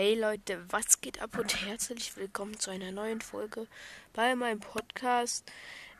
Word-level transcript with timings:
Hey 0.00 0.14
Leute, 0.14 0.64
was 0.70 1.00
geht 1.00 1.20
ab 1.20 1.36
und 1.36 1.66
herzlich 1.66 2.16
willkommen 2.16 2.56
zu 2.56 2.70
einer 2.70 2.92
neuen 2.92 3.20
Folge 3.20 3.66
bei 4.12 4.36
meinem 4.36 4.60
Podcast. 4.60 5.50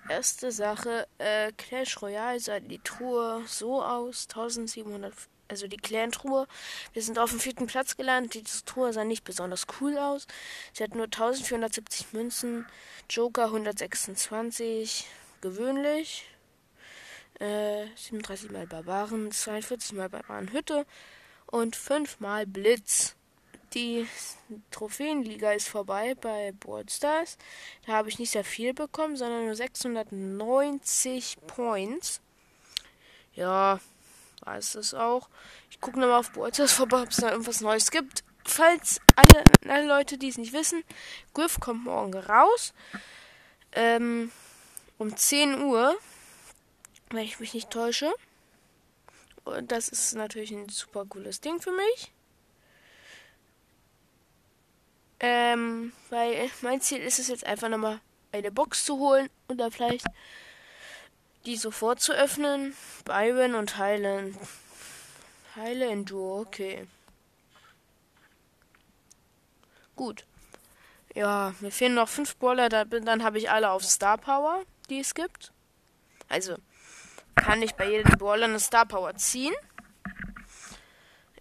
Erste 0.09 0.53
Sache, 0.53 1.09
äh, 1.19 1.51
Clash 1.57 2.01
Royale 2.01 2.39
sah 2.39 2.61
die 2.61 2.79
Truhe 2.79 3.43
so 3.49 3.83
aus, 3.83 4.29
1700, 4.29 5.13
also 5.49 5.67
die 5.67 5.79
Clan-Truhe. 5.79 6.47
Wir 6.93 7.03
sind 7.03 7.19
auf 7.19 7.31
dem 7.31 7.41
vierten 7.41 7.67
Platz 7.67 7.97
gelandet, 7.97 8.35
diese 8.35 8.65
Truhe 8.65 8.93
sah 8.93 9.03
nicht 9.03 9.25
besonders 9.25 9.67
cool 9.81 9.99
aus. 9.99 10.29
Sie 10.73 10.85
hat 10.85 10.95
nur 10.95 11.07
1470 11.07 12.13
Münzen, 12.13 12.67
Joker 13.11 13.47
126, 13.47 15.09
gewöhnlich. 15.41 16.25
Äh, 17.41 17.87
37 17.97 18.53
mal 18.53 18.69
Barbaren, 18.69 19.33
42 19.33 19.95
mal 19.95 20.09
Barbarenhütte 20.09 20.87
und 21.47 21.75
5 21.75 22.21
mal 22.21 22.47
Blitz 22.47 23.17
die 23.75 24.07
Trophäenliga 24.71 25.53
ist 25.53 25.69
vorbei 25.69 26.15
bei 26.15 26.53
Boardstars. 26.53 27.39
Da 27.87 27.93
habe 27.93 28.09
ich 28.09 28.19
nicht 28.19 28.31
sehr 28.31 28.45
viel 28.45 28.75
bekommen, 28.75 29.17
sondern 29.17 29.47
nur 29.47 29.55
690 29.55 31.37
Points. 31.47 32.21
Ja, 33.35 33.81
war 34.45 34.57
es 34.57 34.73
das 34.73 34.95
auch. 34.95 35.29
Ich 35.71 35.81
gucke 35.81 36.01
nochmal 36.01 36.21
auf 36.21 36.33
Boardstars 36.33 36.73
vorbei, 36.73 37.03
ob 37.03 37.11
es 37.11 37.17
da 37.19 37.31
irgendwas 37.31 37.61
Neues 37.61 37.91
gibt. 37.91 38.25
Falls 38.45 39.01
alle, 39.15 39.45
alle 39.69 39.87
Leute, 39.87 40.17
die 40.17 40.29
es 40.29 40.39
nicht 40.39 40.53
wissen, 40.53 40.83
Griff 41.35 41.61
kommt 41.61 41.85
morgen 41.85 42.15
raus. 42.15 42.73
Ähm, 43.73 44.33
um 44.97 45.17
10 45.17 45.63
Uhr, 45.63 45.97
wenn 47.11 47.25
ich 47.25 47.41
mich 47.41 47.55
nicht 47.55 47.71
täusche. 47.71 48.13
Und 49.45 49.71
das 49.73 49.89
ist 49.89 50.15
natürlich 50.15 50.51
ein 50.51 50.69
super 50.69 51.05
cooles 51.07 51.41
Ding 51.41 51.61
für 51.61 51.73
mich. 51.73 52.13
Ähm, 55.21 55.93
weil 56.11 56.51
mein 56.63 56.81
Ziel 56.81 56.99
ist 56.99 57.19
es 57.19 57.29
jetzt 57.29 57.45
einfach 57.45 57.69
nochmal 57.69 58.01
eine 58.33 58.53
Box 58.53 58.85
zu 58.85 58.99
holen 58.99 59.29
und 59.49 59.59
dann 59.59 59.73
vielleicht 59.73 60.07
die 61.47 61.57
sofort 61.57 62.01
zu 62.01 62.13
öffnen. 62.13 62.75
Byron 63.05 63.55
und. 63.55 63.77
Heile 63.77 64.33
in 65.91 66.05
Duo, 66.05 66.41
okay. 66.41 66.87
Gut. 69.97 70.25
Ja, 71.15 71.55
mir 71.61 71.73
fehlen 71.73 71.95
noch 71.95 72.09
fünf 72.09 72.37
Brawler, 72.37 72.69
dann 72.69 73.25
habe 73.25 73.39
ich 73.39 73.51
alle 73.51 73.71
auf 73.71 73.83
Star 73.85 74.19
Power, 74.19 74.63
die 74.89 75.01
es 75.01 75.15
gibt. 75.15 75.53
Also 76.29 76.57
kann 77.35 77.63
ich 77.63 77.75
bei 77.75 77.91
jedem 77.91 78.13
Brawler 78.19 78.45
eine 78.45 78.61
Star 78.61 78.87
Power 78.87 79.17
ziehen. 79.17 79.55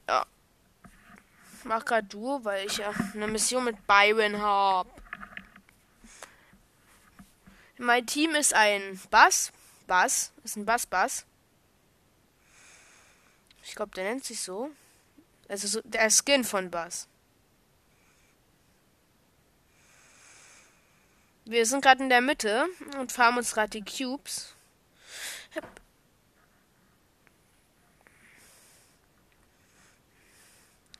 Ja, 0.07 0.25
mach 1.67 1.85
grad 1.85 2.11
du, 2.11 2.43
weil 2.43 2.65
ich 2.65 2.77
ja 2.77 2.91
eine 3.13 3.27
Mission 3.27 3.63
mit 3.63 3.85
Byron 3.85 4.41
habe. 4.41 4.89
Mein 7.77 8.07
Team 8.07 8.31
ist 8.31 8.53
ein 8.53 8.99
Bass. 9.11 9.51
Bass. 9.85 10.33
Ist 10.43 10.55
ein 10.55 10.65
Bass-Bass. 10.65 11.25
Ich 13.63 13.75
glaube, 13.75 13.91
der 13.91 14.05
nennt 14.05 14.25
sich 14.25 14.41
so. 14.41 14.71
Also 15.47 15.67
so, 15.67 15.81
der 15.83 16.09
Skin 16.09 16.43
von 16.43 16.71
Bass. 16.71 17.07
Wir 21.45 21.65
sind 21.65 21.81
gerade 21.81 22.03
in 22.03 22.09
der 22.09 22.21
Mitte 22.21 22.65
und 22.97 23.11
farmen 23.11 23.39
uns 23.39 23.53
gerade 23.53 23.69
die 23.69 23.83
Cubes. 23.83 24.53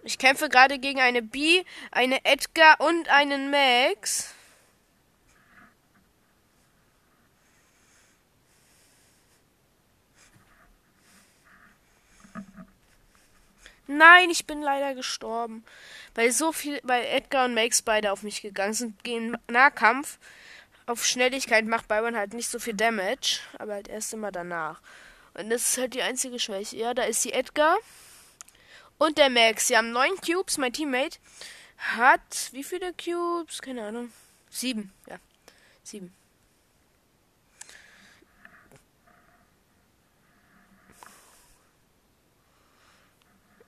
Ich 0.08 0.18
kämpfe 0.18 0.48
gerade 0.48 0.80
gegen 0.80 1.02
eine 1.02 1.22
B, 1.22 1.66
eine 1.92 2.24
Edgar 2.24 2.80
und 2.80 3.10
einen 3.10 3.52
Max. 3.52 4.34
Nein, 13.88 14.30
ich 14.30 14.46
bin 14.46 14.62
leider 14.62 14.96
gestorben. 14.96 15.66
Weil 16.16 16.32
so 16.32 16.54
viel, 16.54 16.80
weil 16.84 17.04
Edgar 17.04 17.44
und 17.44 17.54
Max 17.54 17.82
beide 17.82 18.14
auf 18.14 18.24
mich 18.24 18.42
gegangen 18.42 18.74
sind, 18.74 19.04
gehen 19.04 19.38
Nahkampf. 19.50 20.20
Auf 20.86 21.06
Schnelligkeit 21.06 21.66
macht 21.66 21.90
Byron 21.90 22.16
halt 22.16 22.34
nicht 22.34 22.50
so 22.50 22.60
viel 22.60 22.76
Damage, 22.76 23.42
aber 23.58 23.74
halt 23.74 23.90
erst 23.90 24.14
immer 24.14 24.32
danach. 24.32 24.80
Und 25.34 25.50
das 25.50 25.68
ist 25.68 25.78
halt 25.78 25.96
die 25.96 26.02
einzige 26.02 26.40
Schwäche. 26.40 26.78
Ja, 26.78 26.94
da 26.94 27.04
ist 27.04 27.26
die 27.26 27.34
Edgar. 27.34 27.78
Und 28.98 29.18
der 29.18 29.30
Max. 29.30 29.68
Sie 29.68 29.78
haben 29.78 29.92
neun 29.92 30.16
Cubes. 30.18 30.58
Mein 30.58 30.74
Teammate 30.74 31.20
hat 31.78 32.50
wie 32.52 32.64
viele 32.64 32.94
Cubes? 32.94 33.62
Keine 33.62 33.86
Ahnung. 33.86 34.12
Sieben. 34.50 34.92
Ja. 35.08 35.20
Sieben. 35.84 36.14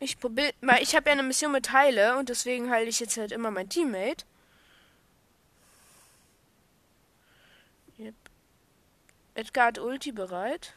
Ich 0.02 0.18
probiere 0.18 0.54
mal, 0.62 0.82
ich 0.82 0.96
habe 0.96 1.10
ja 1.10 1.14
eine 1.14 1.24
Mission 1.24 1.52
mit 1.52 1.74
Heile 1.74 2.18
und 2.18 2.30
deswegen 2.30 2.70
heile 2.70 2.88
ich 2.88 3.02
jetzt 3.02 3.18
halt 3.18 3.34
immer 3.34 3.52
mein 3.52 3.68
Teammate. 3.68 4.26
Yep. 8.00 8.16
Edgar 9.36 9.68
hat 9.68 9.78
Ulti 9.78 10.14
bereit. 10.14 10.74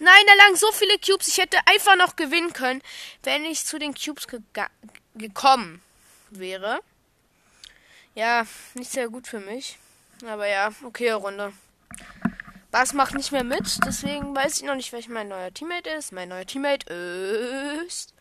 Nein, 0.00 0.24
da 0.26 0.34
lagen 0.34 0.56
so 0.56 0.72
viele 0.72 0.98
Cubes. 0.98 1.28
Ich 1.28 1.36
hätte 1.36 1.58
einfach 1.66 1.94
noch 1.94 2.16
gewinnen 2.16 2.54
können, 2.54 2.82
wenn 3.22 3.44
ich 3.44 3.66
zu 3.66 3.78
den 3.78 3.94
Cubes 3.94 4.26
ge 4.26 4.40
gekommen 5.14 5.82
wäre. 6.30 6.80
Ja, 8.14 8.46
nicht 8.74 8.90
sehr 8.90 9.08
gut 9.08 9.28
für 9.28 9.40
mich. 9.40 9.78
Aber 10.26 10.46
ja, 10.46 10.72
okay, 10.84 11.10
Runde. 11.10 11.52
Bass 12.70 12.94
macht 12.94 13.14
nicht 13.14 13.32
mehr 13.32 13.44
mit, 13.44 13.78
deswegen 13.84 14.34
weiß 14.34 14.58
ich 14.58 14.62
noch 14.62 14.76
nicht, 14.76 14.92
welcher 14.92 15.10
mein 15.10 15.28
neuer 15.28 15.52
Teammate 15.52 15.90
ist. 15.90 16.12
Mein 16.12 16.28
neuer 16.30 16.46
Teammate 16.46 16.86
ist 17.86 18.14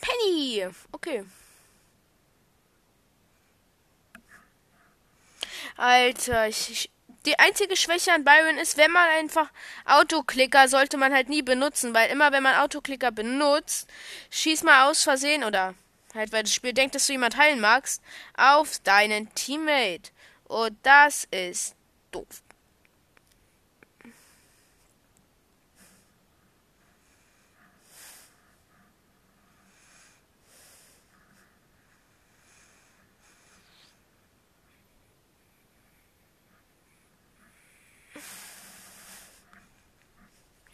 Penny. 0.00 0.66
Okay. 0.90 1.24
Alter, 5.76 6.48
ich, 6.48 6.70
ich 6.70 6.90
die 7.26 7.38
einzige 7.38 7.76
Schwäche 7.76 8.12
an 8.12 8.24
Byron 8.24 8.58
ist, 8.58 8.76
wenn 8.76 8.90
man 8.90 9.08
einfach 9.18 9.50
Autoklicker 9.86 10.68
sollte 10.68 10.96
man 10.96 11.12
halt 11.12 11.28
nie 11.28 11.42
benutzen, 11.42 11.94
weil 11.94 12.10
immer 12.10 12.32
wenn 12.32 12.42
man 12.42 12.56
Autoklicker 12.56 13.10
benutzt, 13.10 13.88
schießt 14.30 14.64
man 14.64 14.88
aus 14.88 15.02
Versehen 15.02 15.44
oder 15.44 15.74
halt 16.14 16.32
weil 16.32 16.42
das 16.42 16.54
Spiel 16.54 16.72
denkt, 16.72 16.94
dass 16.94 17.06
du 17.06 17.12
jemand 17.12 17.36
heilen 17.36 17.60
magst, 17.60 18.02
auf 18.36 18.78
deinen 18.80 19.34
Teammate. 19.34 20.10
Und 20.44 20.76
das 20.82 21.26
ist 21.30 21.74
doof. 22.12 22.42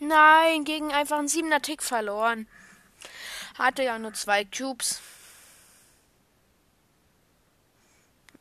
Nein, 0.01 0.65
gegen 0.65 0.93
einfach 0.93 1.19
einen 1.19 1.29
7er 1.29 1.61
Tick 1.61 1.83
verloren. 1.83 2.49
Hatte 3.59 3.83
ja 3.83 3.99
nur 3.99 4.15
zwei 4.15 4.45
Cubes. 4.47 5.01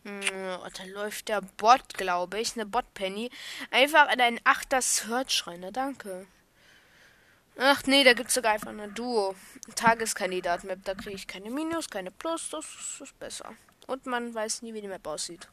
Oh, 0.06 0.68
da 0.74 0.84
läuft 0.86 1.28
der 1.28 1.42
Bot, 1.42 1.94
glaube 1.96 2.40
ich, 2.40 2.56
eine 2.56 2.66
Bot-Penny. 2.66 3.29
Einfach 3.72 4.11
in 4.11 4.22
einen 4.22 4.40
8er 4.40 4.82
Search 4.82 5.46
rein. 5.46 5.59
Na, 5.59 5.72
danke. 5.72 6.26
Ach 7.58 7.84
nee, 7.85 8.06
da 8.06 8.14
gibt 8.14 8.29
es 8.29 8.35
sogar 8.35 8.53
einfach 8.53 8.70
eine 8.70 8.88
Duo. 8.88 9.35
Tageskandidat-Map. 9.76 10.79
Da 10.85 10.96
kriege 10.96 11.16
ich 11.16 11.28
keine 11.28 11.50
Minus, 11.50 11.90
keine 11.90 12.11
Plus. 12.11 12.50
Das 12.52 12.66
ist 13.02 13.20
besser. 13.20 13.53
Und 13.85 14.06
man 14.06 14.34
weiß 14.34 14.61
nie, 14.61 14.73
wie 14.73 14.82
die 14.82 14.88
Map 14.88 15.06
aussieht. 15.06 15.50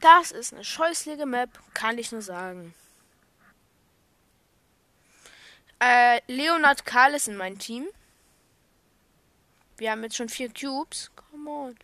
Das 0.00 0.30
ist 0.30 0.52
eine 0.52 0.64
scheußliche 0.64 1.24
Map, 1.24 1.48
kann 1.72 1.96
ich 1.96 2.12
nur 2.12 2.22
sagen. 2.22 2.74
Äh, 5.80 6.20
Leonard 6.26 6.84
Karl 6.84 7.14
ist 7.14 7.28
in 7.28 7.36
meinem 7.36 7.58
Team. 7.58 7.88
Wir 9.78 9.90
haben 9.90 10.02
jetzt 10.02 10.16
schon 10.16 10.28
vier 10.28 10.52
Cubes. 10.52 11.10
Come 11.16 11.50
on. 11.50 11.78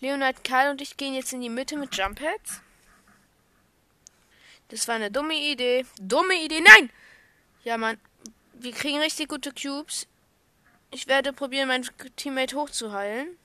Leonard 0.00 0.42
Karl 0.42 0.70
und 0.70 0.80
ich 0.80 0.96
gehen 0.96 1.14
jetzt 1.14 1.32
in 1.32 1.42
die 1.42 1.50
Mitte 1.50 1.76
mit 1.76 1.94
Jump 1.94 2.20
Heads. 2.20 2.62
Das 4.68 4.88
war 4.88 4.94
eine 4.94 5.10
dumme 5.10 5.34
Idee. 5.34 5.84
Dumme 6.00 6.34
Idee. 6.42 6.60
Nein! 6.60 6.90
Ja, 7.64 7.76
Mann. 7.76 8.00
Wir 8.54 8.72
kriegen 8.72 8.98
richtig 8.98 9.28
gute 9.28 9.52
Cubes. 9.52 10.06
Ich 10.90 11.06
werde 11.06 11.32
probieren, 11.32 11.68
meinen 11.68 11.88
Teammate 12.16 12.56
hochzuheilen. 12.56 13.36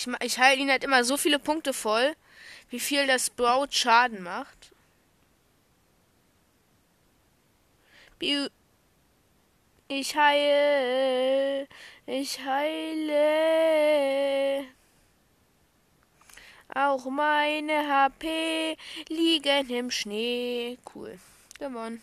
Ich, 0.00 0.08
ich 0.22 0.38
heile 0.38 0.62
ihn 0.62 0.70
halt 0.70 0.82
immer 0.82 1.04
so 1.04 1.18
viele 1.18 1.38
Punkte 1.38 1.74
voll, 1.74 2.16
wie 2.70 2.80
viel 2.80 3.06
das 3.06 3.26
Sprout 3.26 3.68
Schaden 3.72 4.22
macht. 4.22 4.72
Ich 9.88 10.16
heile. 10.16 11.68
Ich 12.06 12.42
heile. 12.42 13.18
Auch 16.74 17.04
meine 17.06 17.86
HP 17.86 18.78
liegen 19.08 19.68
im 19.68 19.90
Schnee. 19.90 20.78
Cool. 20.94 21.18
Gewonnen. 21.58 22.02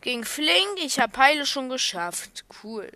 Gegen 0.00 0.24
Flink, 0.24 0.78
ich 0.78 0.98
habe 0.98 1.16
Heile 1.16 1.46
schon 1.46 1.68
geschafft. 1.68 2.44
Cool. 2.64 2.90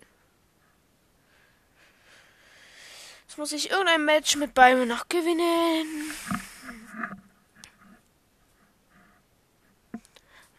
Muss 3.37 3.51
ich 3.51 3.69
irgendein 3.69 4.03
Match 4.03 4.35
mit 4.35 4.55
Byron 4.55 4.87
noch 4.87 5.07
gewinnen. 5.09 6.11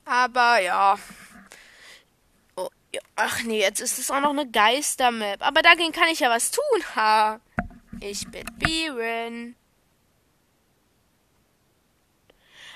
Aber 0.04 0.60
ja. 0.60 0.96
Oh, 2.54 2.68
ja. 2.94 3.00
Ach 3.16 3.42
nee, 3.42 3.60
jetzt 3.60 3.80
ist 3.80 3.98
es 3.98 4.12
auch 4.12 4.20
noch 4.20 4.30
eine 4.30 4.48
Geistermap. 4.48 5.42
Aber 5.42 5.60
dagegen 5.62 5.90
kann 5.90 6.08
ich 6.08 6.20
ja 6.20 6.30
was 6.30 6.52
tun. 6.52 6.62
Ha. 6.94 7.40
Ich 8.00 8.28
bin 8.28 8.46
Byron. 8.58 9.56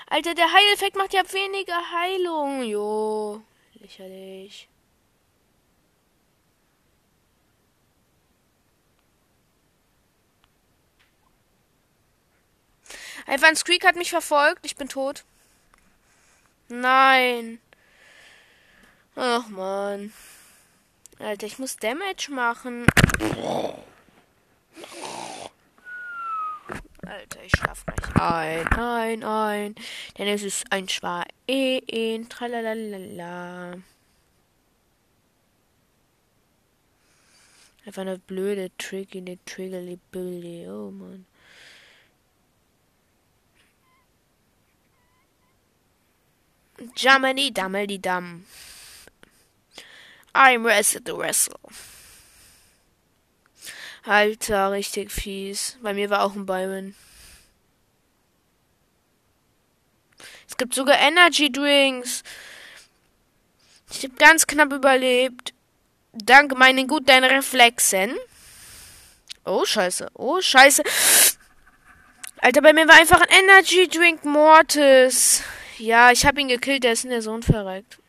Alter, 0.07 0.35
der 0.35 0.51
Heileffekt 0.51 0.97
macht 0.97 1.13
ja 1.13 1.23
weniger 1.31 1.91
Heilung. 1.91 2.63
Jo. 2.63 3.41
Lächerlich. 3.75 4.67
Ivan 13.27 13.55
Squeak 13.55 13.85
hat 13.85 13.95
mich 13.95 14.09
verfolgt. 14.09 14.65
Ich 14.65 14.75
bin 14.75 14.89
tot. 14.89 15.23
Nein. 16.69 17.59
Ach 19.15 19.47
man. 19.47 20.13
Alter, 21.19 21.47
ich 21.47 21.59
muss 21.59 21.77
Damage 21.77 22.31
machen. 22.31 22.85
Alter, 27.05 27.43
ich 27.43 27.51
schlaf 27.55 27.85
gleich 27.85 28.15
ein, 28.15 28.73
ein, 28.73 29.23
ein. 29.23 29.75
Denn 30.17 30.27
es 30.27 30.43
ist 30.43 30.71
ein 30.71 30.89
Schwein. 30.89 31.25
Tralalala. 32.29 33.77
Einfach 37.85 38.01
eine 38.01 38.17
blöde 38.17 38.71
Tricky, 38.77 39.39
Triggly 39.45 39.99
Billy. 40.11 40.67
Oh 40.69 40.89
man. 40.89 41.25
Jammerly 46.95 47.51
Dammely 47.51 47.97
Dam. 47.97 48.45
I'm 50.35 50.65
ready 50.65 50.99
to 50.99 51.15
wrestle. 51.15 51.59
Alter, 54.05 54.71
richtig 54.71 55.11
fies. 55.11 55.77
Bei 55.81 55.93
mir 55.93 56.09
war 56.09 56.23
auch 56.23 56.35
ein 56.35 56.45
Byron. 56.45 56.95
Es 60.47 60.57
gibt 60.57 60.75
sogar 60.75 60.99
Energy 60.99 61.51
Drinks. 61.51 62.23
Ich 63.91 64.03
habe 64.03 64.15
ganz 64.15 64.45
knapp 64.45 64.73
überlebt. 64.73 65.53
Dank 66.11 66.57
meinen 66.57 66.87
guten 66.87 67.23
Reflexen. 67.23 68.15
Oh, 69.45 69.65
scheiße. 69.65 70.09
Oh, 70.13 70.41
scheiße. 70.41 70.83
Alter, 72.37 72.61
bei 72.61 72.73
mir 72.73 72.87
war 72.87 72.95
einfach 72.95 73.21
ein 73.21 73.43
Energy 73.43 73.87
Drink 73.87 74.25
Mortis. 74.25 75.43
Ja, 75.83 76.11
ich 76.11 76.25
habe 76.25 76.39
ihn 76.39 76.47
gekillt. 76.47 76.85
Der 76.85 76.93
ist 76.93 77.03
in 77.03 77.09
der 77.09 77.21
Sohn 77.21 77.43
verreckt. 77.43 77.99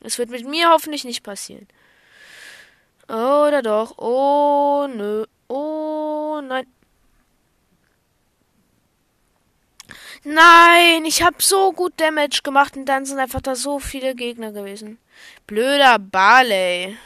Es 0.00 0.18
wird 0.18 0.28
mit 0.28 0.46
mir 0.46 0.68
hoffentlich 0.68 1.04
nicht 1.04 1.22
passieren. 1.22 1.66
Oder 3.08 3.62
doch. 3.62 3.96
Oh, 3.96 4.86
nö. 4.94 5.24
Oh, 5.48 6.42
nein. 6.44 6.66
Nein, 10.24 11.06
ich 11.06 11.22
habe 11.22 11.36
so 11.40 11.72
gut 11.72 11.94
Damage 11.96 12.40
gemacht 12.42 12.76
und 12.76 12.84
dann 12.84 13.06
sind 13.06 13.18
einfach 13.18 13.40
da 13.40 13.54
so 13.54 13.78
viele 13.78 14.14
Gegner 14.14 14.52
gewesen. 14.52 14.98
Blöder 15.46 15.98
Barley. 15.98 16.98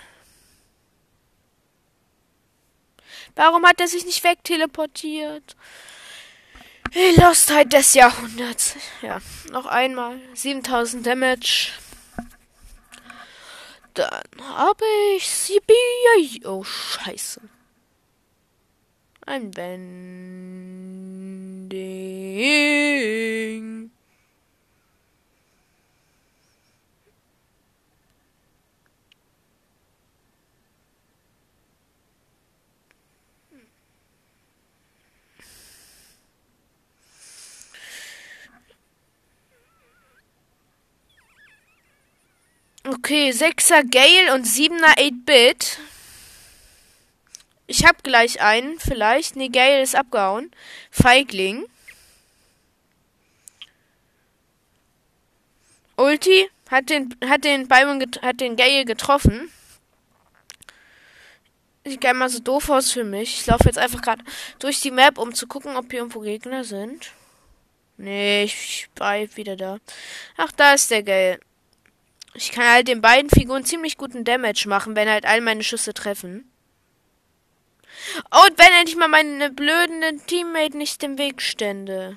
Warum 3.34 3.66
hat 3.66 3.80
er 3.80 3.88
sich 3.88 4.04
nicht 4.04 4.22
wegteleportiert? 4.24 5.56
Die 6.94 7.20
Lostheit 7.20 7.72
des 7.72 7.94
Jahrhunderts. 7.94 8.74
Ja, 9.00 9.20
noch 9.52 9.66
einmal. 9.66 10.20
7000 10.34 11.06
Damage. 11.06 11.72
Dann 13.94 14.22
habe 14.40 14.84
ich 15.16 15.28
sie. 15.28 15.60
Oh, 16.44 16.64
scheiße. 16.64 17.40
Ein 19.26 19.50
Bending. 19.52 20.00
Okay, 43.02 43.30
6er 43.30 43.90
Gale 43.90 44.34
und 44.34 44.46
7er 44.46 44.98
8-Bit. 44.98 45.78
Ich 47.66 47.86
hab 47.86 48.04
gleich 48.04 48.42
einen, 48.42 48.78
vielleicht. 48.78 49.36
Nee, 49.36 49.48
Gale 49.48 49.80
ist 49.80 49.96
abgehauen. 49.96 50.50
Feigling. 50.90 51.64
Ulti 55.96 56.50
hat 56.70 56.90
den, 56.90 57.16
hat 57.24 57.44
den 57.44 57.68
Byron, 57.68 58.04
hat 58.20 58.40
den 58.40 58.56
Gale 58.56 58.84
getroffen. 58.84 59.50
Sieht 61.86 62.02
gar 62.02 62.12
mal 62.12 62.28
so 62.28 62.40
doof 62.40 62.68
aus 62.68 62.92
für 62.92 63.04
mich. 63.04 63.40
Ich 63.40 63.46
laufe 63.46 63.64
jetzt 63.64 63.78
einfach 63.78 64.02
gerade 64.02 64.22
durch 64.58 64.80
die 64.80 64.90
Map, 64.90 65.16
um 65.16 65.34
zu 65.34 65.46
gucken, 65.46 65.74
ob 65.76 65.90
hier 65.90 66.00
irgendwo 66.00 66.20
Gegner 66.20 66.64
sind. 66.64 67.12
Nee, 67.96 68.44
ich 68.44 68.90
bleib 68.94 69.38
wieder 69.38 69.56
da. 69.56 69.78
Ach, 70.36 70.52
da 70.52 70.74
ist 70.74 70.90
der 70.90 71.02
Gale. 71.02 71.40
Ich 72.34 72.52
kann 72.52 72.64
halt 72.64 72.88
den 72.88 73.00
beiden 73.00 73.30
Figuren 73.30 73.64
ziemlich 73.64 73.96
guten 73.96 74.24
Damage 74.24 74.68
machen, 74.68 74.96
wenn 74.96 75.08
halt 75.08 75.26
all 75.26 75.40
meine 75.40 75.64
Schüsse 75.64 75.94
treffen. 75.94 76.50
Oh, 78.30 78.46
und 78.46 78.58
wenn 78.58 78.72
endlich 78.78 78.96
mal 78.96 79.08
meine 79.08 79.50
blöden 79.50 80.24
Teammate 80.26 80.76
nicht 80.76 81.02
im 81.02 81.18
Weg 81.18 81.42
stände. 81.42 82.16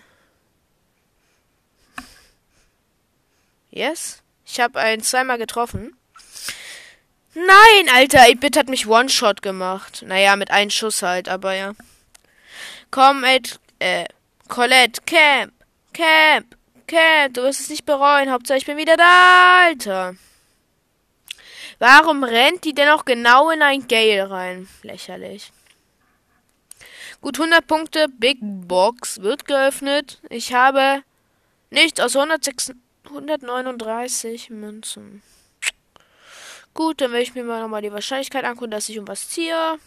Yes. 3.69 4.21
Ich 4.45 4.59
habe 4.59 4.79
einen 4.79 5.01
zweimal 5.01 5.37
getroffen. 5.37 5.97
Nein, 7.33 7.89
Alter, 7.91 8.29
Ibit 8.29 8.55
hat 8.55 8.69
mich 8.69 8.87
One-Shot 8.87 9.41
gemacht. 9.41 10.03
Naja, 10.05 10.35
mit 10.35 10.51
einem 10.51 10.69
Schuss 10.69 11.01
halt, 11.01 11.27
aber 11.27 11.55
ja. 11.55 11.73
Komm, 12.91 13.23
Ed, 13.23 13.59
äh, 13.79 14.05
Colette, 14.47 15.01
Camp, 15.05 15.51
Camp. 15.93 16.55
Okay, 16.83 17.29
du 17.31 17.43
wirst 17.43 17.61
es 17.61 17.69
nicht 17.69 17.85
bereuen. 17.85 18.29
Hauptsache, 18.29 18.57
ich 18.57 18.65
bin 18.65 18.77
wieder 18.77 18.97
da, 18.97 19.67
Alter. 19.67 20.15
Warum 21.79 22.23
rennt 22.23 22.65
die 22.65 22.73
denn 22.73 22.89
auch 22.89 23.05
genau 23.05 23.49
in 23.49 23.61
ein 23.61 23.87
Gale 23.87 24.29
rein? 24.29 24.67
Lächerlich. 24.83 25.51
Gut, 27.21 27.39
100 27.39 27.65
Punkte. 27.65 28.07
Big 28.09 28.37
Box 28.41 29.21
wird 29.21 29.45
geöffnet. 29.45 30.19
Ich 30.29 30.53
habe 30.53 31.03
nichts 31.69 32.01
aus 32.01 32.17
106, 32.17 32.73
139 33.05 34.49
Münzen. 34.49 35.23
Gut, 36.73 36.99
dann 36.99 37.13
will 37.13 37.21
ich 37.21 37.33
mir 37.33 37.45
mal 37.45 37.61
nochmal 37.61 37.81
die 37.81 37.93
Wahrscheinlichkeit 37.93 38.43
angucken, 38.43 38.71
dass 38.71 38.89
ich 38.89 38.99
um 38.99 39.07
was 39.07 39.29
ziehe. 39.29 39.79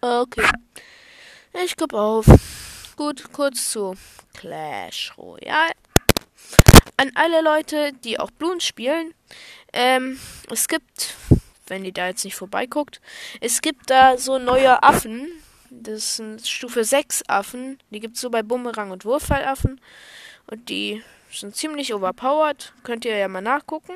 Okay. 0.00 0.48
Ich 1.64 1.76
gebe 1.76 1.98
auf. 1.98 2.26
Gut, 3.00 3.32
kurz 3.32 3.70
zu 3.70 3.94
Clash 4.34 5.14
Royale. 5.16 5.72
An 6.98 7.10
alle 7.14 7.40
Leute, 7.40 7.94
die 8.04 8.20
auch 8.20 8.30
Bloons 8.30 8.62
spielen. 8.62 9.14
Ähm, 9.72 10.20
es 10.50 10.68
gibt, 10.68 11.14
wenn 11.66 11.86
ihr 11.86 11.94
da 11.94 12.08
jetzt 12.08 12.26
nicht 12.26 12.34
vorbeiguckt, 12.34 13.00
es 13.40 13.62
gibt 13.62 13.88
da 13.88 14.18
so 14.18 14.36
neue 14.36 14.82
Affen. 14.82 15.32
Das 15.70 16.16
sind 16.16 16.46
Stufe 16.46 16.84
6 16.84 17.22
Affen. 17.26 17.78
Die 17.88 18.00
gibt 18.00 18.16
es 18.16 18.20
so 18.20 18.28
bei 18.28 18.42
Bumerang 18.42 18.90
und 18.90 19.06
Wurffallaffen. 19.06 19.80
Und 20.50 20.68
die 20.68 21.02
sind 21.32 21.56
ziemlich 21.56 21.94
overpowered. 21.94 22.74
Könnt 22.82 23.06
ihr 23.06 23.16
ja 23.16 23.28
mal 23.28 23.40
nachgucken. 23.40 23.94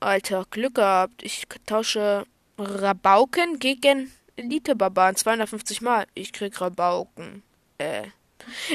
Alter, 0.00 0.46
Glück 0.48 0.76
gehabt. 0.76 1.22
Ich 1.22 1.46
tausche 1.66 2.24
Rabauken 2.58 3.58
gegen 3.58 4.10
Elite-Barbaren 4.36 5.16
250 5.16 5.80
Mal. 5.80 6.06
Ich 6.14 6.32
krieg 6.32 6.60
Rabauken. 6.60 7.42
Äh. 7.78 8.04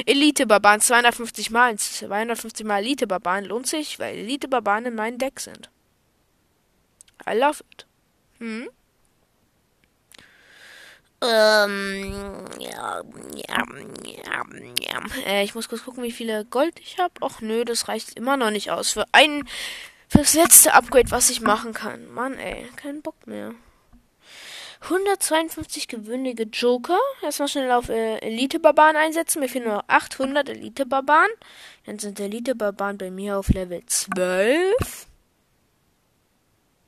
Elite-Barbaren 0.06 0.80
250 0.80 1.50
Mal. 1.50 1.76
250 1.78 2.66
Mal 2.66 2.80
Elite-Barbaren 2.80 3.44
lohnt 3.44 3.66
sich, 3.66 3.98
weil 3.98 4.16
Elite-Barbaren 4.16 4.86
in 4.86 4.94
meinem 4.94 5.18
Deck 5.18 5.40
sind. 5.40 5.70
I 7.28 7.34
love 7.34 7.62
it. 7.72 7.86
Hm? 8.38 8.68
Ähm, 11.24 12.44
ja, 12.58 13.00
ja, 13.36 13.64
ja, 14.16 14.44
ja. 14.80 15.00
Äh, 15.24 15.44
ich 15.44 15.54
muss 15.54 15.68
kurz 15.68 15.84
gucken, 15.84 16.02
wie 16.02 16.10
viele 16.10 16.44
Gold 16.44 16.80
ich 16.80 16.98
habe. 16.98 17.14
Och 17.20 17.40
nö, 17.40 17.64
das 17.64 17.86
reicht 17.86 18.16
immer 18.16 18.36
noch 18.36 18.50
nicht 18.50 18.72
aus 18.72 18.90
für 18.90 19.04
ein, 19.12 19.48
für 20.08 20.18
das 20.18 20.34
letzte 20.34 20.74
Upgrade, 20.74 21.12
was 21.12 21.30
ich 21.30 21.40
machen 21.40 21.74
kann. 21.74 22.12
Mann, 22.12 22.34
ey, 22.34 22.68
kein 22.74 23.02
Bock 23.02 23.26
mehr. 23.28 23.54
152 24.82 25.88
gewöhnliche 25.88 26.44
Joker. 26.44 26.98
Erstmal 27.22 27.48
schnell 27.48 27.70
auf 27.70 27.88
äh, 27.88 28.18
Elite-Barbaren 28.18 28.96
einsetzen. 28.96 29.40
Mir 29.40 29.48
fehlen 29.48 29.66
nur 29.66 29.84
800 29.88 30.48
Elite-Barbaren. 30.48 31.30
Dann 31.86 31.98
sind 31.98 32.18
Elite-Barbaren 32.18 32.98
bei 32.98 33.10
mir 33.10 33.38
auf 33.38 33.48
Level 33.48 33.82
12. 33.86 35.06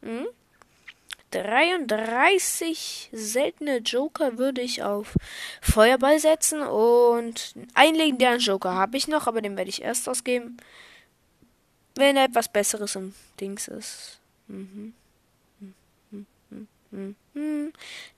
Hm? 0.03 0.27
33 1.31 3.11
seltene 3.13 3.79
Joker 3.79 4.39
würde 4.39 4.61
ich 4.61 4.83
auf 4.85 5.17
Feuerball 5.61 6.21
setzen 6.21 6.63
und 6.63 7.55
einen 7.75 7.97
legendären 7.97 8.39
Joker 8.39 8.75
habe 8.75 8.97
ich 8.97 9.09
noch, 9.09 9.27
aber 9.27 9.43
den 9.43 9.57
werde 9.57 9.69
ich 9.69 9.83
erst 9.83 10.09
ausgeben, 10.09 10.59
wenn 11.97 12.17
etwas 12.17 12.49
Besseres 12.49 12.95
im 12.95 13.15
Dings 13.41 13.67
ist. 13.67 14.21
Mhm. 14.47 14.95
Dim, 16.95 17.17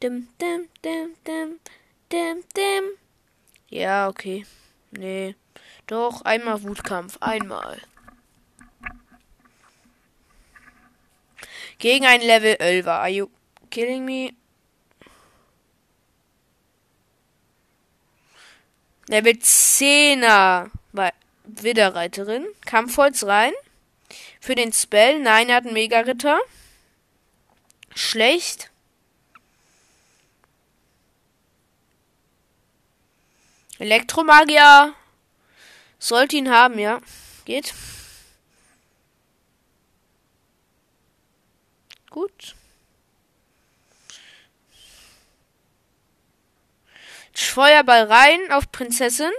dim, 0.02 0.28
dim, 0.38 0.68
dim, 1.24 1.60
dim, 2.12 2.44
dim. 2.54 2.84
Ja, 3.70 4.08
okay. 4.08 4.44
Nee. 4.90 5.34
Doch, 5.86 6.20
einmal 6.22 6.62
Wutkampf. 6.62 7.16
Einmal. 7.20 7.80
Gegen 11.78 12.04
ein 12.04 12.20
Level 12.20 12.56
11. 12.58 12.86
Are 12.86 13.08
you 13.08 13.30
killing 13.70 14.04
me? 14.04 14.34
Level 19.08 19.32
10er. 19.32 20.70
Widderreiterin. 21.44 22.46
Kampfholz 22.66 23.24
rein. 23.24 23.52
Für 24.40 24.54
den 24.54 24.72
Spell. 24.72 25.20
Nein, 25.20 25.48
er 25.48 25.56
hat 25.56 25.64
einen 25.64 25.74
Mega-Ritter. 25.74 26.40
Schlecht. 27.96 28.70
Elektromagier. 33.78 34.94
Sollte 35.98 36.36
ihn 36.36 36.50
haben, 36.50 36.78
ja. 36.78 37.00
Geht. 37.46 37.74
Gut. 42.10 42.54
Feuerball 47.56 48.04
rein 48.04 48.52
auf 48.52 48.70
Prinzessin. 48.70 49.32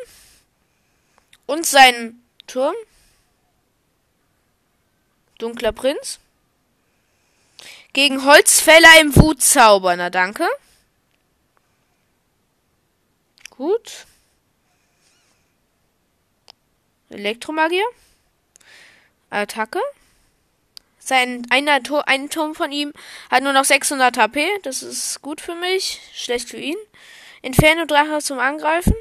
Und 1.45 1.67
seinen 1.67 2.23
Turm. 2.47 2.73
Dunkler 5.37 5.71
Prinz. 5.71 6.19
Gegen 7.97 8.23
Holzfäller 8.25 9.01
im 9.01 9.15
Wutzauber. 9.15 9.95
Na 9.95 10.11
danke. 10.11 10.47
Gut. 13.49 14.05
Elektromagier. 17.09 17.87
Attacke. 19.31 19.81
Sein 20.99 21.47
einer 21.49 21.81
ein 22.05 22.29
Turm 22.29 22.53
von 22.53 22.71
ihm 22.71 22.93
hat 23.31 23.41
nur 23.41 23.53
noch 23.53 23.65
600 23.65 24.15
HP. 24.15 24.47
Das 24.61 24.83
ist 24.83 25.23
gut 25.23 25.41
für 25.41 25.55
mich, 25.55 25.99
schlecht 26.13 26.49
für 26.49 26.57
ihn. 26.57 26.77
Inferno 27.41 27.85
Drache 27.85 28.19
zum 28.19 28.37
Angreifen. 28.37 28.93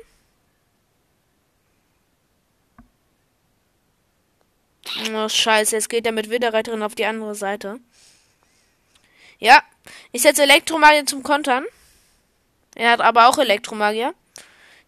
Oh, 5.13 5.29
scheiße, 5.29 5.77
jetzt 5.77 5.91
geht 5.91 6.07
er 6.07 6.13
mit 6.13 6.31
Widerreiterin 6.31 6.83
auf 6.83 6.95
die 6.95 7.05
andere 7.05 7.35
Seite. 7.35 7.79
Ja, 9.39 9.63
ich 10.13 10.23
setze 10.23 10.43
Elektromagier 10.43 11.07
zum 11.07 11.23
Kontern. 11.23 11.65
Er 12.75 12.91
hat 12.91 13.01
aber 13.01 13.29
auch 13.29 13.39
Elektromagier. 13.39 14.15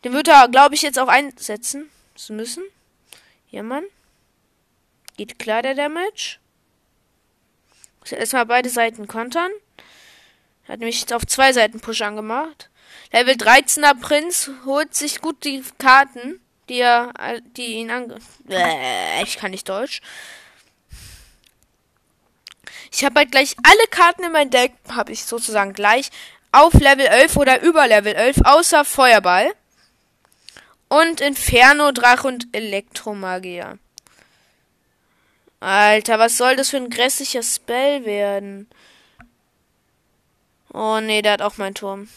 Den 0.04 0.12
wird 0.12 0.28
er, 0.28 0.48
glaube 0.48 0.74
ich, 0.74 0.82
jetzt 0.82 0.98
auch 0.98 1.08
einsetzen 1.08 1.90
müssen. 2.28 2.64
Ja, 3.50 3.62
Mann. 3.62 3.84
Geht 5.16 5.38
klar 5.38 5.62
der 5.62 5.74
Damage. 5.74 6.38
Muss 8.00 8.12
erstmal 8.12 8.46
beide 8.46 8.68
Seiten 8.68 9.08
kontern. 9.08 9.50
Hat 10.68 10.80
nämlich 10.80 11.00
jetzt 11.00 11.12
auf 11.12 11.26
zwei 11.26 11.52
Seiten 11.52 11.80
Push 11.80 12.02
angemacht. 12.02 12.70
Level 13.12 13.34
13er 13.34 13.98
Prinz 13.98 14.50
holt 14.66 14.94
sich 14.94 15.20
gut 15.20 15.44
die 15.44 15.64
Karten, 15.78 16.40
die 16.68 16.80
er, 16.80 17.12
die 17.56 17.74
ihn 17.74 17.90
ange... 17.90 18.18
Ich 19.22 19.38
kann 19.38 19.50
nicht 19.50 19.68
Deutsch. 19.68 20.00
Ich 22.92 23.04
habe 23.04 23.20
halt 23.20 23.30
gleich 23.30 23.56
alle 23.62 23.86
Karten 23.90 24.24
in 24.24 24.32
mein 24.32 24.50
Deck, 24.50 24.72
habe 24.90 25.12
ich 25.12 25.24
sozusagen 25.24 25.72
gleich 25.72 26.10
auf 26.52 26.72
Level 26.74 27.06
11 27.06 27.36
oder 27.36 27.60
über 27.62 27.86
Level 27.86 28.14
11, 28.14 28.38
außer 28.44 28.84
Feuerball. 28.84 29.52
Und 30.88 31.20
Inferno, 31.20 31.92
Drache 31.92 32.26
und 32.26 32.48
Elektromagier. 32.52 33.78
Alter, 35.60 36.18
was 36.18 36.38
soll 36.38 36.56
das 36.56 36.70
für 36.70 36.78
ein 36.78 36.88
grässlicher 36.88 37.42
Spell 37.42 38.04
werden? 38.04 38.68
Oh 40.72 41.00
nee, 41.00 41.20
der 41.20 41.32
hat 41.32 41.42
auch 41.42 41.56
meinen 41.58 41.74
Turm. 41.74 42.08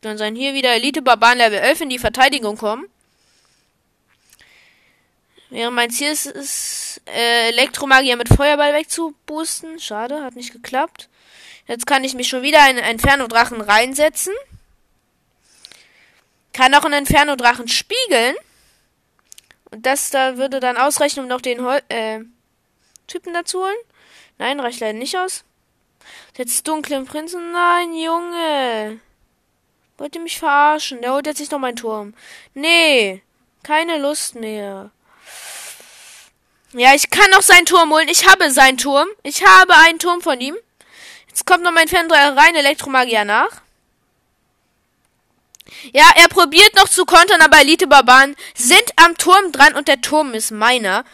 Dann 0.00 0.16
sollen 0.16 0.36
hier 0.36 0.54
wieder 0.54 0.74
Elite-Barbaren 0.74 1.38
Level 1.38 1.58
11 1.58 1.80
in 1.82 1.88
die 1.90 1.98
Verteidigung 1.98 2.56
kommen. 2.56 2.86
Während 5.50 5.74
mein 5.74 5.90
Ziel 5.90 6.10
ist, 6.10 6.26
ist 6.26 7.00
äh, 7.06 7.48
Elektromagier 7.48 8.16
mit 8.16 8.28
Feuerball 8.28 8.74
wegzuboosten. 8.74 9.80
Schade, 9.80 10.22
hat 10.22 10.36
nicht 10.36 10.52
geklappt. 10.52 11.08
Jetzt 11.66 11.86
kann 11.86 12.04
ich 12.04 12.14
mich 12.14 12.28
schon 12.28 12.42
wieder 12.42 12.68
in 12.70 12.76
Inferno-Drachen 12.76 13.60
reinsetzen. 13.60 14.34
Kann 16.52 16.74
auch 16.74 16.84
einen 16.84 17.06
Inferno-Drachen 17.06 17.68
spiegeln. 17.68 18.34
Und 19.70 19.84
das 19.86 20.10
da 20.10 20.36
würde 20.36 20.60
dann 20.60 20.76
ausreichen, 20.76 21.20
um 21.20 21.28
noch 21.28 21.40
den 21.40 21.62
Hol 21.62 21.80
äh, 21.88 22.20
Typen 23.06 23.32
dazu 23.32 23.60
holen. 23.62 23.76
Nein, 24.38 24.60
reicht 24.60 24.80
leider 24.80 24.98
nicht 24.98 25.16
aus. 25.16 25.44
Jetzt 26.36 26.66
dunklen 26.68 27.06
Prinzen. 27.06 27.52
Nein, 27.52 27.94
Junge. 27.94 29.00
Wollt 29.98 30.14
ihr 30.14 30.22
mich 30.22 30.38
verarschen? 30.38 31.02
Der 31.02 31.12
holt 31.12 31.26
jetzt 31.26 31.40
nicht 31.40 31.52
noch 31.52 31.58
meinen 31.58 31.76
Turm. 31.76 32.14
Nee. 32.54 33.22
Keine 33.62 33.98
Lust 33.98 34.34
mehr. 34.34 34.90
Ja, 36.72 36.94
ich 36.94 37.08
kann 37.08 37.30
noch 37.30 37.42
seinen 37.42 37.64
Turm 37.64 37.90
holen. 37.90 38.08
Ich 38.08 38.28
habe 38.28 38.50
seinen 38.50 38.76
Turm. 38.76 39.08
Ich 39.22 39.44
habe 39.44 39.74
einen 39.74 39.98
Turm 39.98 40.20
von 40.20 40.40
ihm. 40.40 40.56
Jetzt 41.28 41.46
kommt 41.46 41.64
noch 41.64 41.72
mein 41.72 41.88
Fernseher 41.88 42.36
rein, 42.36 42.54
Elektromagier 42.54 43.24
nach. 43.24 43.62
Ja, 45.92 46.10
er 46.16 46.28
probiert 46.28 46.74
noch 46.74 46.88
zu 46.88 47.04
kontern, 47.04 47.40
aber 47.40 47.60
Elite-Barbaren 47.60 48.36
sind 48.54 48.92
am 48.96 49.16
Turm 49.16 49.52
dran 49.52 49.74
und 49.74 49.88
der 49.88 50.00
Turm 50.00 50.34
ist 50.34 50.50
meiner. 50.50 51.04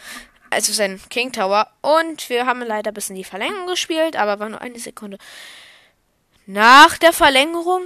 Also 0.49 0.73
sein 0.73 1.01
King 1.09 1.31
Tower. 1.31 1.69
Und 1.81 2.29
wir 2.29 2.45
haben 2.45 2.61
leider 2.61 2.91
bis 2.91 3.09
in 3.09 3.15
die 3.15 3.23
Verlängerung 3.23 3.67
gespielt, 3.67 4.15
aber 4.15 4.39
war 4.39 4.49
nur 4.49 4.61
eine 4.61 4.79
Sekunde 4.79 5.17
nach 6.45 6.97
der 6.97 7.13
Verlängerung. 7.13 7.83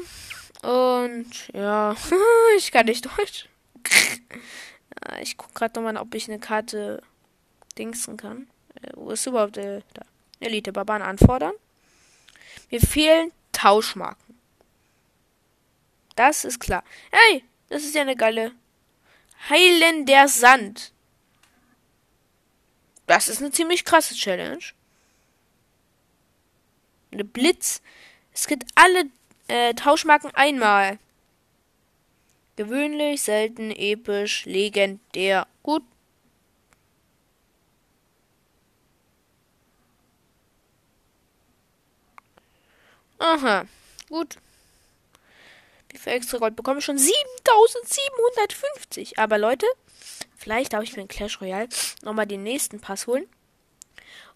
Und 0.62 1.32
ja, 1.54 1.96
ich 2.58 2.72
kann 2.72 2.86
nicht 2.86 3.06
Deutsch. 3.06 3.48
ich 5.22 5.38
guck 5.38 5.54
gerade 5.56 5.80
nochmal, 5.80 6.02
ob 6.02 6.14
ich 6.16 6.28
eine 6.28 6.40
Karte 6.40 7.02
dingsen 7.80 8.18
kann. 8.18 8.48
Äh, 8.82 8.92
wo 8.94 9.12
ist 9.12 9.26
überhaupt 9.26 9.58
äh, 9.58 9.82
da? 9.94 10.04
Elite-Barbaren 10.40 11.02
anfordern? 11.02 11.54
Mir 12.70 12.82
fehlen 12.82 13.32
Tauschmarken. 13.52 14.38
Das 16.16 16.46
ist 16.46 16.60
klar. 16.60 16.84
Hey, 17.12 17.44
das 17.70 17.84
ist 17.84 17.96
ja 17.96 18.02
eine 18.02 18.16
geile. 18.16 18.52
Heilen 19.50 20.06
der 20.06 20.28
Sand. 20.28 20.92
Das 23.08 23.28
ist 23.28 23.42
eine 23.42 23.52
ziemlich 23.52 23.86
krasse 23.86 24.14
Challenge. 24.14 24.64
Eine 27.12 27.24
Blitz. 27.24 27.82
Es 28.34 28.48
gibt 28.48 28.66
alle 28.76 29.06
äh, 29.48 29.74
Tauschmarken 29.74 30.32
einmal. 30.36 31.00
Gewöhnlich, 32.56 33.24
selten, 33.24 33.72
episch, 33.72 34.46
legendär. 34.46 35.48
Gut. 35.64 35.84
Aha, 43.20 43.66
gut. 44.10 44.38
Wie 45.90 45.98
viel 45.98 46.14
extra 46.14 46.38
Gold 46.38 46.56
bekomme 46.56 46.80
ich 46.80 46.86
schon? 46.86 46.98
7750. 46.98 49.20
Aber 49.20 49.38
Leute, 49.38 49.66
vielleicht 50.38 50.74
darf 50.74 50.84
ich 50.84 50.96
mir 50.96 51.02
in 51.02 51.08
Clash 51.08 51.42
Royale 51.42 51.68
nochmal 52.02 52.28
den 52.28 52.44
nächsten 52.44 52.80
Pass 52.80 53.08
holen. 53.08 53.28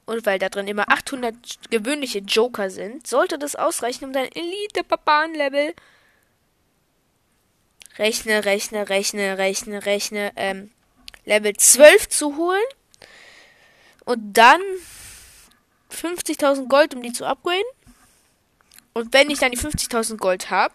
Und 0.06 0.26
weil 0.26 0.38
da 0.38 0.50
drin 0.50 0.68
immer 0.68 0.90
800 0.90 1.70
gewöhnliche 1.70 2.20
Joker 2.20 2.70
sind, 2.70 3.08
sollte 3.08 3.40
das 3.40 3.56
ausreichen, 3.56 4.06
um 4.06 4.12
dein 4.12 4.30
Elite-Papan-Level 4.32 5.74
rechne, 7.98 8.44
rechne, 8.44 8.90
rechne, 8.90 9.38
rechne, 9.38 9.86
rechne, 9.86 10.34
ähm, 10.36 10.72
Level 11.26 11.56
12 11.56 12.10
zu 12.10 12.36
holen. 12.36 12.66
Und 14.04 14.34
dann 14.34 14.62
50.000 15.90 16.68
Gold, 16.68 16.96
um 16.96 17.02
die 17.02 17.14
zu 17.14 17.26
upgraden. 17.26 17.64
Und 18.94 19.14
wenn 19.14 19.30
ich 19.30 19.40
dann 19.40 19.52
die 19.52 19.58
50.000 19.58 20.18
Gold 20.18 20.50
habe, 20.50 20.74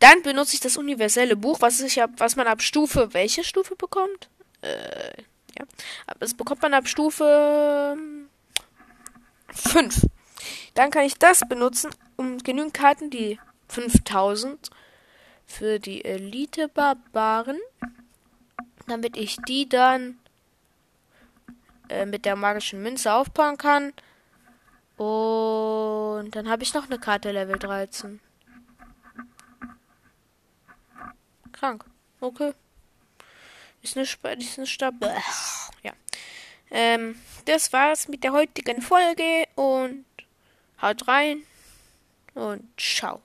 dann 0.00 0.22
benutze 0.22 0.54
ich 0.54 0.60
das 0.60 0.76
universelle 0.76 1.36
Buch, 1.36 1.60
was 1.60 1.80
ich 1.80 1.98
hab, 1.98 2.18
was 2.20 2.36
man 2.36 2.46
ab 2.46 2.62
Stufe, 2.62 3.12
welche 3.14 3.42
Stufe 3.44 3.74
bekommt? 3.76 4.28
Äh, 4.62 5.22
ja. 5.58 5.64
Das 6.18 6.34
bekommt 6.34 6.62
man 6.62 6.74
ab 6.74 6.86
Stufe 6.88 7.96
5. 9.52 10.06
Dann 10.74 10.90
kann 10.90 11.04
ich 11.04 11.14
das 11.14 11.40
benutzen, 11.48 11.90
um 12.16 12.38
genügend 12.38 12.74
Karten, 12.74 13.10
die 13.10 13.40
5000 13.68 14.70
für 15.46 15.78
die 15.78 16.04
Elite-Barbaren, 16.04 17.58
damit 18.86 19.16
ich 19.16 19.36
die 19.48 19.68
dann 19.68 20.18
äh, 21.88 22.06
mit 22.06 22.24
der 22.24 22.36
magischen 22.36 22.82
Münze 22.82 23.12
aufbauen 23.12 23.56
kann. 23.56 23.92
Und 24.98 26.32
dann 26.32 26.48
habe 26.48 26.64
ich 26.64 26.74
noch 26.74 26.86
eine 26.86 26.98
Karte 26.98 27.30
Level 27.30 27.58
13. 27.58 28.20
Krank. 31.52 31.84
Okay. 32.20 32.52
Ist 33.82 33.96
eine, 33.96 34.04
Sp 34.04 34.26
ist 34.38 34.58
eine 34.58 34.66
Stab. 34.66 34.94
Ja. 35.82 35.92
Ähm, 36.70 37.18
das 37.44 37.72
war's 37.72 38.08
mit 38.08 38.24
der 38.24 38.32
heutigen 38.32 38.82
Folge 38.82 39.46
und 39.54 40.04
haut 40.82 41.08
rein 41.08 41.42
und 42.34 42.68
ciao. 42.78 43.16